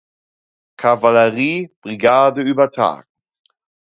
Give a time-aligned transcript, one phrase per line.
[0.77, 3.07] Kavallerie-Brigade übertragen.